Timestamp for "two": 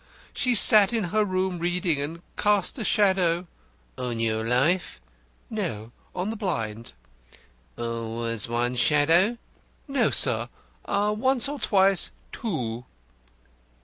12.31-12.85